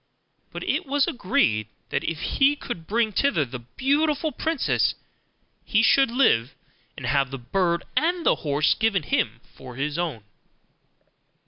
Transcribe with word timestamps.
But 0.51 0.63
it 0.63 0.87
was 0.87 1.05
agreed, 1.05 1.67
that, 1.91 2.03
if 2.03 2.21
he 2.39 2.55
could 2.55 2.87
bring 2.87 3.11
thither 3.11 3.45
the 3.45 3.59
beautiful 3.77 4.31
princess, 4.31 4.95
he 5.63 5.83
should 5.83 6.09
live, 6.09 6.55
and 6.97 7.05
have 7.05 7.29
the 7.29 7.37
bird 7.37 7.83
and 7.95 8.25
the 8.25 8.37
horse 8.37 8.73
given 8.73 9.03
him 9.03 9.41
for 9.55 9.75
his 9.75 9.99
own. 9.99 10.23